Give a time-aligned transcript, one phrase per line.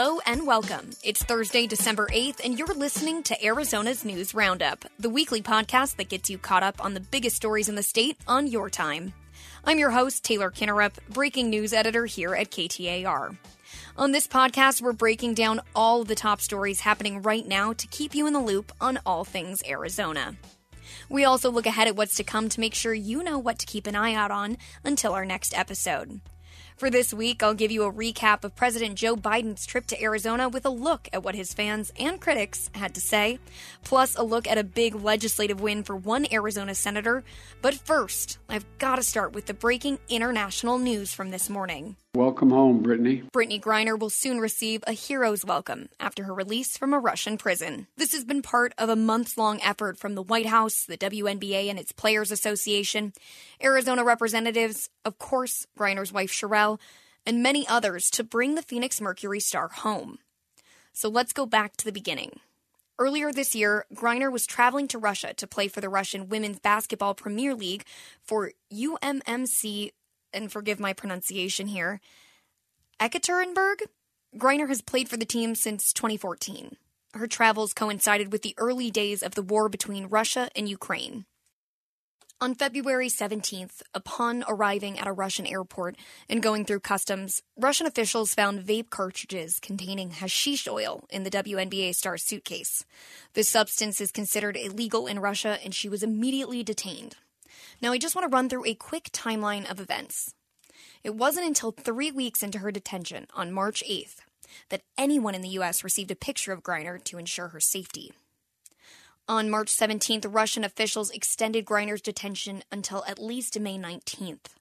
[0.00, 0.90] Hello and welcome.
[1.02, 6.08] It's Thursday, December 8th, and you're listening to Arizona's News Roundup, the weekly podcast that
[6.08, 9.12] gets you caught up on the biggest stories in the state on your time.
[9.64, 13.36] I'm your host, Taylor Kinnerup, breaking news editor here at KTAR.
[13.96, 18.14] On this podcast, we're breaking down all the top stories happening right now to keep
[18.14, 20.36] you in the loop on all things Arizona.
[21.08, 23.66] We also look ahead at what's to come to make sure you know what to
[23.66, 26.20] keep an eye out on until our next episode.
[26.78, 30.48] For this week, I'll give you a recap of President Joe Biden's trip to Arizona
[30.48, 33.40] with a look at what his fans and critics had to say,
[33.82, 37.24] plus a look at a big legislative win for one Arizona senator.
[37.62, 41.96] But first, I've got to start with the breaking international news from this morning.
[42.14, 43.30] Welcome home, Brittney.
[43.30, 47.86] Brittney Griner will soon receive a hero's welcome after her release from a Russian prison.
[47.96, 51.68] This has been part of a months long effort from the White House, the WNBA,
[51.68, 53.12] and its Players Association,
[53.62, 56.32] Arizona representatives, of course, Griner's wife
[56.68, 56.80] Cherelle,
[57.26, 60.18] and many others to bring the Phoenix Mercury star home.
[60.92, 62.40] So let's go back to the beginning.
[62.98, 67.14] Earlier this year, Griner was traveling to Russia to play for the Russian Women's Basketball
[67.14, 67.84] Premier League
[68.24, 69.92] for UMMC
[70.32, 72.00] and forgive my pronunciation here,
[73.00, 73.82] Ekaterinburg.
[74.36, 76.76] Griner has played for the team since 2014.
[77.14, 81.24] Her travels coincided with the early days of the war between Russia and Ukraine.
[82.40, 85.96] On February 17th, upon arriving at a Russian airport
[86.28, 91.96] and going through customs, Russian officials found vape cartridges containing hashish oil in the WNBA
[91.96, 92.84] star's suitcase.
[93.34, 97.16] The substance is considered illegal in Russia, and she was immediately detained.
[97.82, 100.32] Now, I just want to run through a quick timeline of events.
[101.02, 104.18] It wasn't until three weeks into her detention on March 8th
[104.68, 105.82] that anyone in the U.S.
[105.82, 108.12] received a picture of Griner to ensure her safety.
[109.30, 114.54] On March 17th, Russian officials extended Griner's detention until at least May 19th.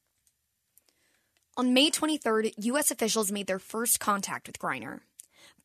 [1.56, 2.92] On May 23rd, U.S.
[2.92, 5.00] officials made their first contact with Griner.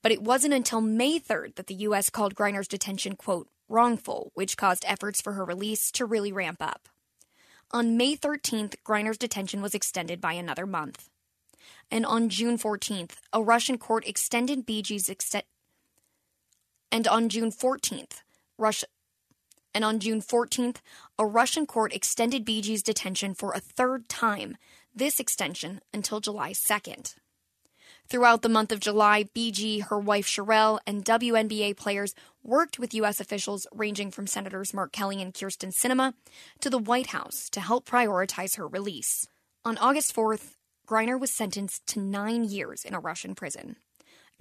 [0.02, 2.10] But it wasn't until May 3rd that the U.S.
[2.10, 6.88] called Griner's detention, quote, wrongful, which caused efforts for her release to really ramp up.
[7.72, 11.08] On May 13th, Griner's detention was extended by another month.
[11.90, 15.46] And on June 14th, a Russian court extended BG's extent.
[16.92, 18.20] And on June 14th,
[18.62, 18.86] Russia.
[19.74, 20.76] And on June 14th,
[21.18, 24.56] a Russian court extended BG's detention for a third time,
[24.94, 27.14] this extension until July 2nd.
[28.08, 33.20] Throughout the month of July, BG, her wife Cherelle, and WNBA players worked with U.S.
[33.20, 36.12] officials ranging from Senators Mark Kelly and Kyrsten Sinema
[36.60, 39.26] to the White House to help prioritize her release.
[39.64, 40.56] On August 4th,
[40.86, 43.76] Griner was sentenced to nine years in a Russian prison,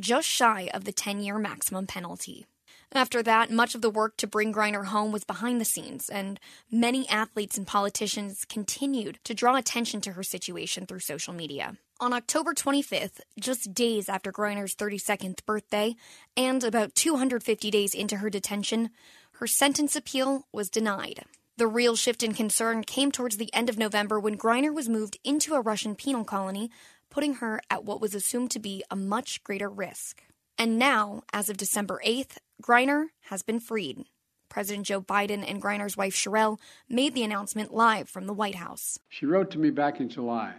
[0.01, 2.45] just shy of the 10 year maximum penalty.
[2.93, 6.39] After that, much of the work to bring Griner home was behind the scenes, and
[6.69, 11.77] many athletes and politicians continued to draw attention to her situation through social media.
[12.01, 15.95] On October 25th, just days after Griner's 32nd birthday,
[16.35, 18.89] and about 250 days into her detention,
[19.33, 21.23] her sentence appeal was denied.
[21.55, 25.17] The real shift in concern came towards the end of November when Griner was moved
[25.23, 26.69] into a Russian penal colony,
[27.09, 30.23] putting her at what was assumed to be a much greater risk.
[30.57, 34.05] And now, as of December 8th, Griner has been freed.
[34.47, 38.99] President Joe Biden and Griner's wife Cherelle made the announcement live from the White House.
[39.09, 40.53] She wrote to me back in July.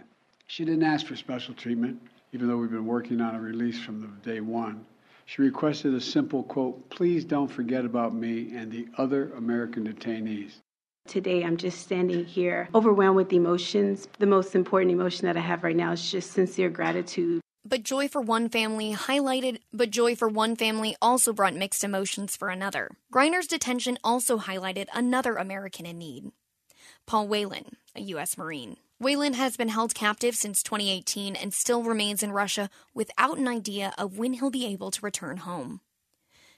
[0.47, 2.01] She didn't ask for special treatment,
[2.33, 4.85] even though we've been working on a release from the day one.
[5.25, 10.55] She requested a simple quote Please don't forget about me and the other American detainees.
[11.07, 14.07] Today, I'm just standing here overwhelmed with emotions.
[14.19, 18.07] The most important emotion that I have right now is just sincere gratitude but Joy
[18.07, 22.91] for one family highlighted, but Joy for one family also brought mixed emotions for another.
[23.11, 26.31] Griner's detention also highlighted another American in need
[27.05, 28.37] Paul Whelan, a U.S.
[28.37, 28.77] Marine.
[28.99, 33.93] Whelan has been held captive since 2018 and still remains in Russia without an idea
[33.97, 35.81] of when he'll be able to return home.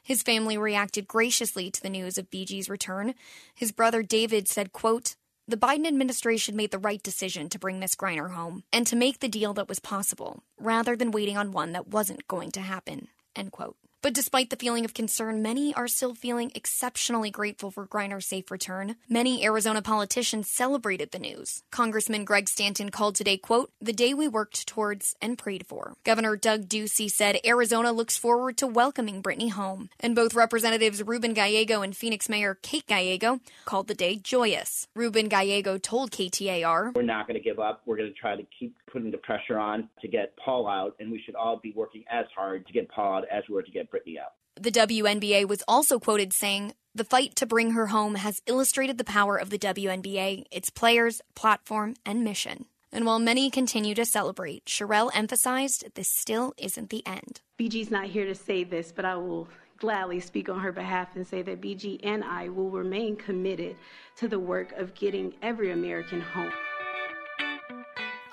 [0.03, 3.15] His family reacted graciously to the news of BG's return.
[3.55, 5.15] His brother David said, quote,
[5.47, 9.19] the Biden administration made the right decision to bring Miss Griner home and to make
[9.19, 13.09] the deal that was possible, rather than waiting on one that wasn't going to happen.
[13.35, 13.77] End quote.
[14.05, 18.51] But despite the feeling of concern, many are still feeling exceptionally grateful for Griner's safe
[18.51, 18.97] return.
[19.09, 21.63] Many Arizona politicians celebrated the news.
[21.71, 25.95] Congressman Greg Stanton called today, quote, the day we worked towards and prayed for.
[26.03, 29.89] Governor Doug Ducey said Arizona looks forward to welcoming Brittney home.
[29.99, 34.87] And both Representatives Ruben Gallego and Phoenix Mayor Kate Gallego called the day joyous.
[34.95, 37.81] Ruben Gallego told KTAR, We're not going to give up.
[37.87, 41.11] We're going to try to keep putting the pressure on to get Paul out, and
[41.11, 43.71] we should all be working as hard to get Paul out as we were to
[43.71, 44.33] get Brittney out.
[44.59, 49.03] The WNBA was also quoted saying, The fight to bring her home has illustrated the
[49.03, 52.65] power of the WNBA, its players, platform, and mission.
[52.91, 57.41] And while many continue to celebrate, Cherelle emphasized this still isn't the end.
[57.59, 61.27] BG's not here to say this, but I will gladly speak on her behalf and
[61.27, 63.75] say that BG and I will remain committed
[64.17, 66.53] to the work of getting every American home.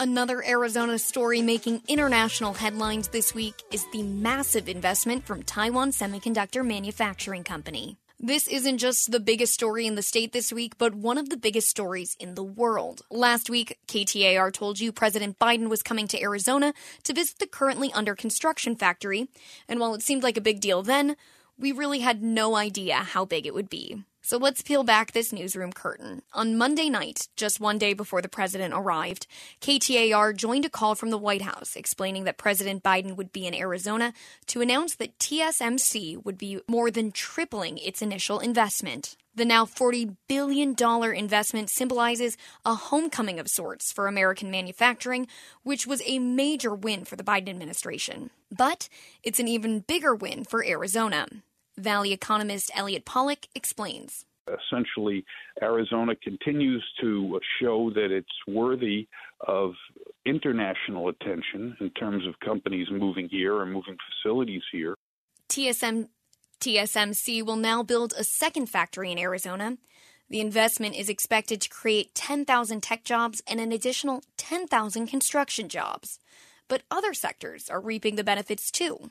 [0.03, 6.67] Another Arizona story making international headlines this week is the massive investment from Taiwan Semiconductor
[6.67, 7.99] Manufacturing Company.
[8.19, 11.37] This isn't just the biggest story in the state this week, but one of the
[11.37, 13.03] biggest stories in the world.
[13.13, 16.75] Last week, KTAR told you President Biden was coming to Arizona
[17.05, 19.29] to visit the currently under construction factory,
[19.69, 21.15] and while it seemed like a big deal then,
[21.57, 24.03] we really had no idea how big it would be.
[24.25, 26.23] So let's peel back this newsroom curtain.
[26.33, 29.27] On Monday night, just one day before the president arrived,
[29.61, 33.55] KTAR joined a call from the White House explaining that President Biden would be in
[33.55, 34.13] Arizona
[34.47, 39.17] to announce that TSMC would be more than tripling its initial investment.
[39.35, 40.77] The now $40 billion
[41.17, 45.27] investment symbolizes a homecoming of sorts for American manufacturing,
[45.65, 48.31] which was a major win for the Biden administration.
[48.57, 48.89] But
[49.25, 51.27] it's an even bigger win for Arizona.
[51.79, 54.25] Valley economist Elliott Pollack explains.
[54.49, 55.25] Essentially,
[55.63, 59.07] Arizona continues to show that it's worthy
[59.47, 59.73] of
[60.27, 64.97] international attention in terms of companies moving here or moving facilities here.
[65.49, 66.09] TSM,
[66.61, 69.79] TSMC will now build a second factory in Arizona.
[70.29, 76.19] The investment is expected to create 10,000 tech jobs and an additional 10,000 construction jobs.
[76.69, 79.11] But other sectors are reaping the benefits too.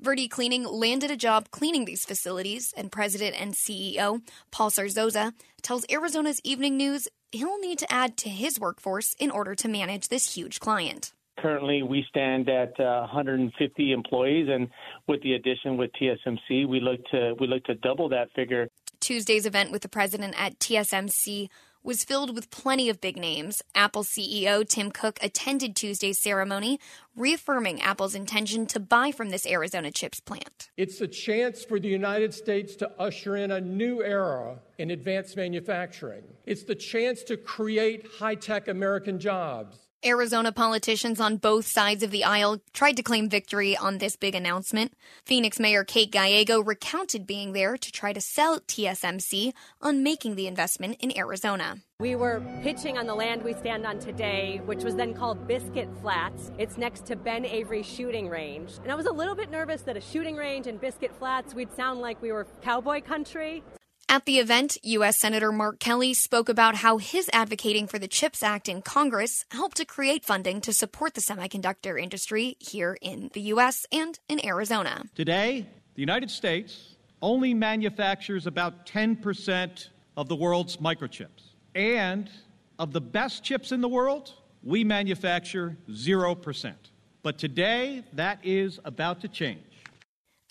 [0.00, 5.32] Verde Cleaning landed a job cleaning these facilities, and President and CEO Paul Zarzosa
[5.62, 10.08] tells Arizona's Evening News he'll need to add to his workforce in order to manage
[10.08, 11.12] this huge client.
[11.38, 14.68] Currently, we stand at uh, 150 employees, and
[15.08, 18.68] with the addition with TSMC, we look to we look to double that figure.
[19.00, 21.48] Tuesday's event with the president at TSMC
[21.84, 23.62] was filled with plenty of big names.
[23.74, 26.80] Apple CEO Tim Cook attended Tuesday's ceremony,
[27.14, 30.70] reaffirming Apple's intention to buy from this Arizona chips plant.
[30.78, 35.36] It's a chance for the United States to usher in a new era in advanced
[35.36, 36.24] manufacturing.
[36.46, 39.78] It's the chance to create high tech American jobs.
[40.06, 44.34] Arizona politicians on both sides of the aisle tried to claim victory on this big
[44.34, 44.92] announcement.
[45.24, 50.46] Phoenix Mayor Kate Gallego recounted being there to try to sell TSMC on making the
[50.46, 51.78] investment in Arizona.
[52.00, 55.88] We were pitching on the land we stand on today, which was then called Biscuit
[56.02, 56.52] Flats.
[56.58, 58.70] It's next to Ben Avery Shooting Range.
[58.82, 61.72] And I was a little bit nervous that a shooting range and Biscuit Flats, we'd
[61.74, 63.62] sound like we were cowboy country.
[64.08, 65.18] At the event, U.S.
[65.18, 69.78] Senator Mark Kelly spoke about how his advocating for the CHIPS Act in Congress helped
[69.78, 73.86] to create funding to support the semiconductor industry here in the U.S.
[73.90, 75.04] and in Arizona.
[75.14, 81.54] Today, the United States only manufactures about 10% of the world's microchips.
[81.74, 82.30] And
[82.78, 86.74] of the best chips in the world, we manufacture 0%.
[87.22, 89.62] But today, that is about to change.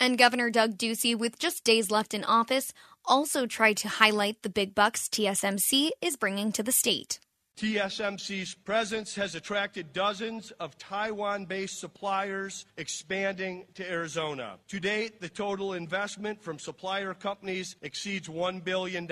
[0.00, 2.72] And Governor Doug Ducey, with just days left in office,
[3.06, 7.18] also tried to highlight the big bucks TSMC is bringing to the state.
[7.56, 14.58] TSMC's presence has attracted dozens of Taiwan based suppliers expanding to Arizona.
[14.68, 19.08] To date, the total investment from supplier companies exceeds $1 billion.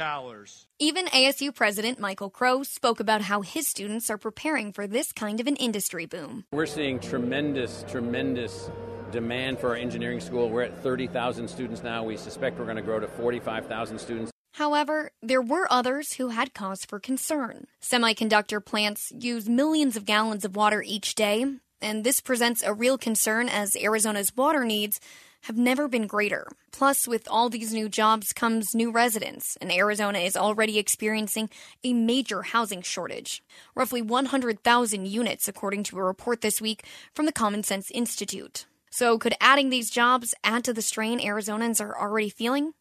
[0.81, 5.39] Even ASU President Michael Crow spoke about how his students are preparing for this kind
[5.39, 6.44] of an industry boom.
[6.51, 8.70] We're seeing tremendous, tremendous
[9.12, 10.50] demand for our engineering school.
[10.50, 12.02] We're at 30,000 students now.
[12.02, 14.32] We suspect we're going to grow to 45,000 students.
[14.54, 17.66] However, there were others who had cause for concern.
[17.81, 21.46] Semiconductor plants use millions of gallons of water each day,
[21.81, 25.00] and this presents a real concern as Arizona's water needs
[25.42, 26.46] have never been greater.
[26.70, 31.50] Plus, with all these new jobs comes new residents, and Arizona is already experiencing
[31.82, 33.42] a major housing shortage.
[33.74, 38.66] Roughly 100,000 units, according to a report this week from the Common Sense Institute.
[38.94, 42.75] So, could adding these jobs add to the strain Arizonans are already feeling?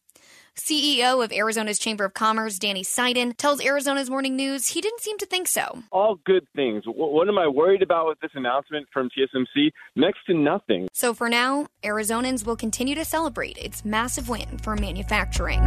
[0.54, 5.16] CEO of Arizona's Chamber of Commerce, Danny Seiden, tells Arizona's Morning News he didn't seem
[5.16, 5.82] to think so.
[5.90, 6.84] All good things.
[6.86, 9.70] What am I worried about with this announcement from TSMC?
[9.96, 10.88] Next to nothing.
[10.92, 15.62] So for now, Arizonans will continue to celebrate its massive win for manufacturing.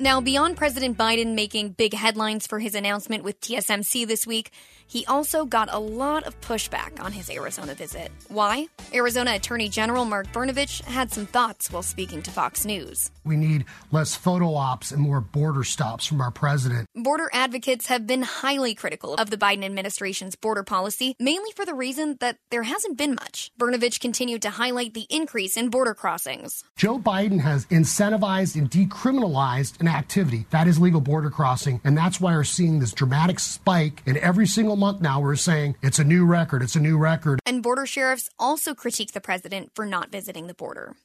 [0.00, 4.50] Now, beyond President Biden making big headlines for his announcement with TSMC this week,
[4.86, 8.10] he also got a lot of pushback on his Arizona visit.
[8.28, 8.68] Why?
[8.94, 13.10] Arizona Attorney General Mark Brnovich had some thoughts while speaking to Fox News.
[13.26, 16.88] We need less photo ops and more border stops from our president.
[16.94, 21.74] Border advocates have been highly critical of the Biden administration's border policy, mainly for the
[21.74, 23.52] reason that there hasn't been much.
[23.60, 26.64] Brnovich continued to highlight the increase in border crossings.
[26.76, 30.46] Joe Biden has incentivized and decriminalized an activity.
[30.50, 31.80] That is legal border crossing.
[31.84, 34.02] And that's why we're seeing this dramatic spike.
[34.06, 36.62] And every single month now, we're saying it's a new record.
[36.62, 37.40] It's a new record.
[37.44, 40.96] And border sheriffs also critique the president for not visiting the border.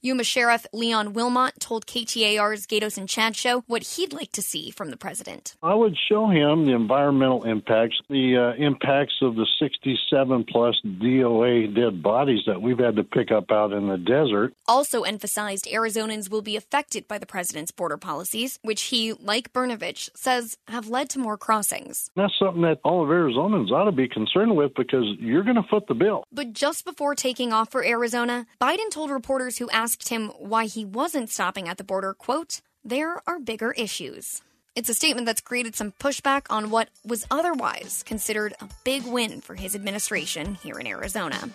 [0.00, 4.70] Yuma Sheriff Leon Wilmot told KTAR's Gaydos and Chad show what he'd like to see
[4.70, 5.56] from the president.
[5.62, 11.74] I would show him the environmental impacts, the uh, impacts of the 67 plus DOA
[11.74, 14.54] dead bodies that we've had to pick up out in the desert.
[14.66, 20.10] Also emphasized Arizonans will be affected by the president's border policies, which he, like Brnovich,
[20.14, 22.10] says have led to more crossings.
[22.16, 25.62] That's something that all of Arizonans ought to be concerned with because you're going to
[25.62, 26.24] foot the bill.
[26.32, 30.84] But just before taking off for Arizona, Biden told reporters who asked him why he
[30.84, 34.42] wasn't stopping at the border, quote, there are bigger issues.
[34.74, 39.40] It's a statement that's created some pushback on what was otherwise considered a big win
[39.40, 41.50] for his administration here in Arizona.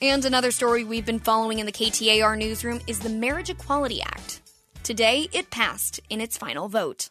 [0.00, 4.40] And another story we've been following in the KTAR newsroom is the Marriage Equality Act.
[4.82, 7.08] Today, it passed in its final vote.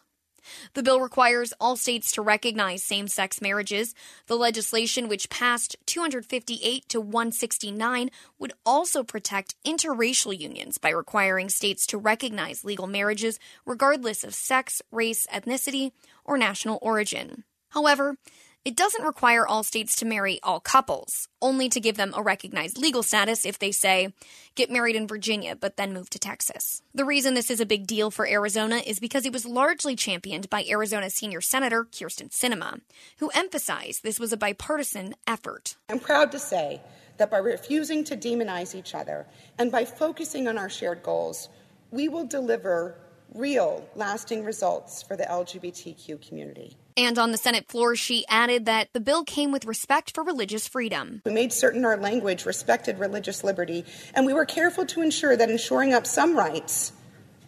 [0.74, 3.94] The bill requires all states to recognize same sex marriages.
[4.26, 11.86] The legislation, which passed 258 to 169, would also protect interracial unions by requiring states
[11.88, 15.92] to recognize legal marriages regardless of sex, race, ethnicity,
[16.24, 17.44] or national origin.
[17.70, 18.16] However,
[18.64, 22.78] it doesn't require all states to marry all couples, only to give them a recognized
[22.78, 24.12] legal status if they say,
[24.54, 26.82] get married in Virginia but then move to Texas.
[26.94, 30.48] The reason this is a big deal for Arizona is because it was largely championed
[30.48, 32.80] by Arizona senior senator Kyrsten Sinema,
[33.18, 35.76] who emphasized this was a bipartisan effort.
[35.90, 36.80] I'm proud to say
[37.18, 39.26] that by refusing to demonize each other
[39.58, 41.48] and by focusing on our shared goals,
[41.90, 42.96] we will deliver
[43.34, 46.76] real, lasting results for the LGBTQ community.
[46.96, 50.68] And on the Senate floor, she added that the bill came with respect for religious
[50.68, 51.22] freedom.
[51.26, 55.50] We made certain our language respected religious liberty, and we were careful to ensure that
[55.50, 56.92] in shoring up some rights,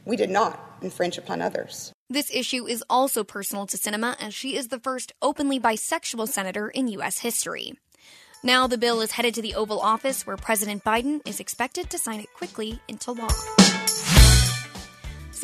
[0.04, 1.92] we did not infringe upon others.
[2.10, 6.68] This issue is also personal to Sinema, as she is the first openly bisexual senator
[6.68, 7.18] in U.S.
[7.18, 7.74] history.
[8.42, 11.98] Now the bill is headed to the Oval Office, where President Biden is expected to
[11.98, 13.30] sign it quickly into law.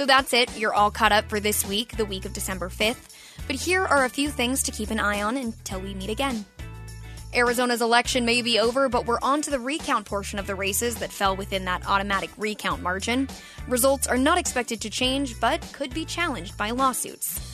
[0.02, 0.59] So that's it.
[0.59, 3.14] You're all caught up for this week, the week of December 5th.
[3.47, 6.44] But here are a few things to keep an eye on until we meet again.
[7.32, 10.97] Arizona's election may be over, but we're on to the recount portion of the races
[10.97, 13.28] that fell within that automatic recount margin.
[13.68, 17.51] Results are not expected to change, but could be challenged by lawsuits.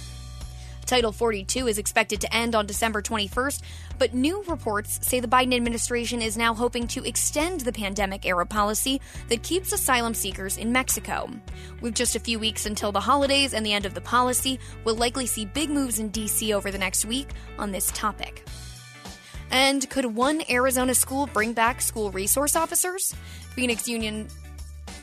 [0.89, 3.61] Title 42 is expected to end on December 21st,
[3.99, 8.47] but new reports say the Biden administration is now hoping to extend the pandemic era
[8.47, 11.29] policy that keeps asylum seekers in Mexico.
[11.83, 14.95] With just a few weeks until the holidays and the end of the policy, we'll
[14.95, 16.55] likely see big moves in D.C.
[16.55, 17.29] over the next week
[17.59, 18.49] on this topic.
[19.51, 23.15] And could one Arizona school bring back school resource officers?
[23.55, 24.27] Phoenix Union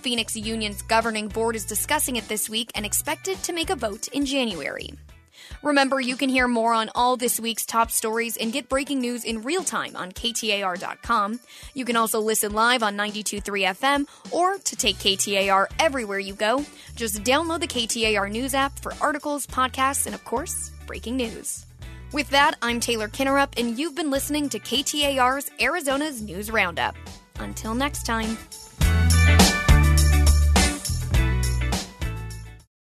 [0.02, 4.08] Phoenix Union's governing board is discussing it this week and expected to make a vote
[4.08, 4.90] in January.
[5.62, 9.24] Remember, you can hear more on all this week's top stories and get breaking news
[9.24, 11.40] in real time on KTAR.com.
[11.74, 13.44] You can also listen live on 92.3
[13.76, 16.66] FM or to take KTAR everywhere you go.
[16.96, 21.66] Just download the KTAR News app for articles, podcasts, and of course, breaking news.
[22.14, 26.96] With that, I'm Taylor Kinnerup, and you've been listening to KTAR's Arizona's News Roundup.
[27.40, 28.38] Until next time.